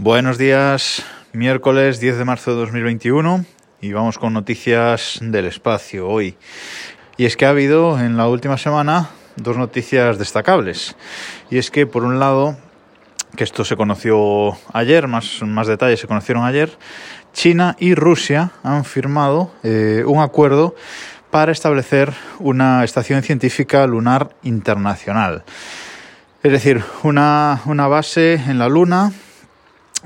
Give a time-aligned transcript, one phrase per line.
[0.00, 1.02] Buenos días,
[1.32, 3.44] miércoles 10 de marzo de 2021
[3.80, 6.36] y vamos con noticias del espacio hoy.
[7.16, 10.94] Y es que ha habido en la última semana dos noticias destacables.
[11.50, 12.56] Y es que por un lado,
[13.34, 16.78] que esto se conoció ayer, más, más detalles se conocieron ayer,
[17.32, 20.76] China y Rusia han firmado eh, un acuerdo
[21.32, 25.42] para establecer una estación científica lunar internacional.
[26.44, 29.10] Es decir, una, una base en la Luna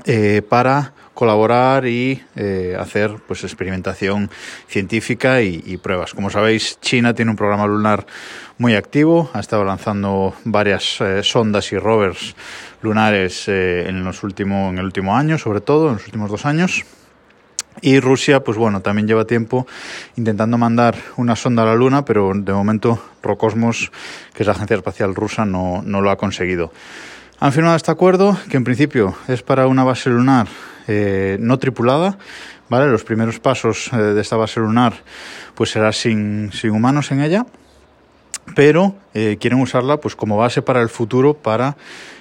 [0.05, 4.29] eh, para colaborar y eh, hacer pues experimentación
[4.67, 6.13] científica y, pruebas.
[6.13, 8.05] Como sabéis, China tiene un programa lunar
[8.57, 12.35] muy activo, ha estado lanzando varias eh, sondas y rovers
[12.81, 16.83] lunares en los últimos en el último año, sobre todo en los últimos dos años.
[17.81, 19.67] Y Rusia, pues bueno, también lleva tiempo
[20.15, 23.91] intentando mandar una sonda a la Luna, pero de momento Rocosmos,
[24.33, 26.71] que es la agencia espacial rusa, no, no lo ha conseguido.
[27.43, 30.47] Han firmado este acuerdo, que en principio es para una base lunar
[30.87, 32.17] eh, no tripulada,
[32.69, 32.89] ¿vale?
[32.89, 34.93] Los primeros pasos eh, de esta base lunar
[35.53, 37.45] pues será sin, sin humanos en ella,
[38.55, 41.75] pero eh, quieren usarla pues como base para el futuro para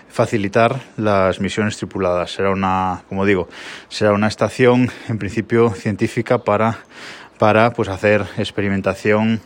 [0.08, 2.32] facilitar las misiones tripuladas.
[2.32, 3.48] Será una, como digo,
[3.88, 6.78] será una estación en principio científica para,
[7.38, 9.40] para pues hacer experimentación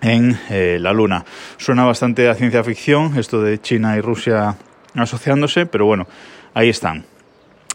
[0.00, 1.24] en la Luna.
[1.58, 4.56] Suena bastante a ciencia ficción esto de China y Rusia
[5.02, 6.06] asociándose, pero bueno,
[6.54, 7.04] ahí están.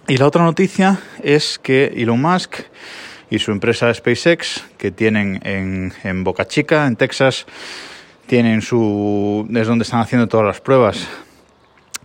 [0.08, 2.56] Y la otra noticia es que Elon Musk
[3.30, 7.46] y su empresa SpaceX, que tienen en, Boca Chica, en Texas,
[8.28, 9.48] tienen su.
[9.56, 11.08] es donde están haciendo todas las pruebas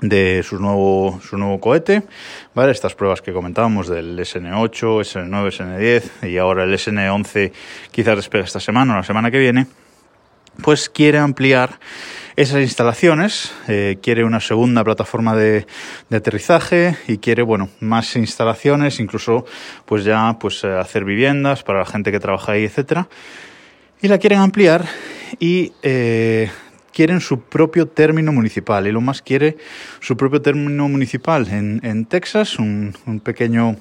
[0.00, 2.02] de su nuevo, su nuevo cohete,
[2.54, 2.70] ¿vale?
[2.70, 7.52] Estas pruebas que comentábamos del SN8, SN9, SN10 y ahora el SN11
[7.90, 9.66] quizás despegue esta semana o la semana que viene,
[10.62, 11.78] pues quiere ampliar
[12.36, 15.66] esas instalaciones, eh, quiere una segunda plataforma de,
[16.10, 19.46] aterrizaje y quiere, bueno, más instalaciones, incluso
[19.86, 23.08] pues ya pues eh, hacer viviendas para la gente que trabaja ahí, etcétera.
[24.02, 24.84] Y la quieren ampliar
[25.40, 26.50] y eh,
[26.92, 28.86] quieren su propio término municipal.
[28.86, 29.56] y lo más quiere
[30.00, 32.92] su propio término municipal en, en Texas, un
[33.24, 33.76] pequeño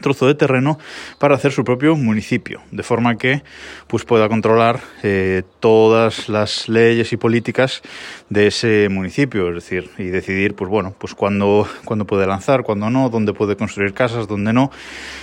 [0.00, 0.78] trozo de terreno
[1.18, 3.42] para hacer su propio municipio, de forma que
[3.86, 7.82] pues pueda controlar eh, todas las leyes y políticas
[8.28, 12.90] de ese municipio, es decir, y decidir pues bueno, pues cuándo, cuándo puede lanzar, cuándo
[12.90, 14.70] no, dónde puede construir casas, dónde no,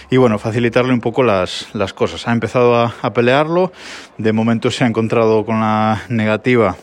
[0.10, 2.28] y bueno, facilitarle un poco las, las cosas.
[2.28, 3.72] Ha empezado a, a pelearlo,
[4.18, 6.76] de momento se ha encontrado con la negativa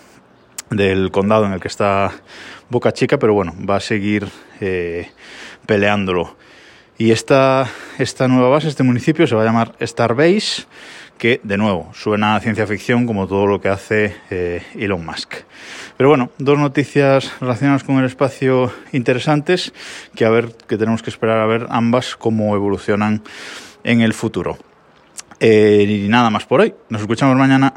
[0.70, 2.12] del condado en el que está
[2.68, 4.28] Boca Chica, pero bueno, va a seguir
[4.60, 5.10] eh,
[5.66, 6.36] peleándolo.
[6.98, 10.64] Y esta, esta nueva base, este municipio, se va a llamar Starbase,
[11.16, 15.34] que de nuevo suena a ciencia ficción como todo lo que hace eh, Elon Musk.
[15.96, 19.72] Pero bueno, dos noticias relacionadas con el espacio interesantes
[20.16, 23.22] que a ver, que tenemos que esperar a ver ambas cómo evolucionan
[23.84, 24.58] en el futuro.
[25.38, 26.74] Eh, y nada más por hoy.
[26.88, 27.74] Nos escuchamos mañana.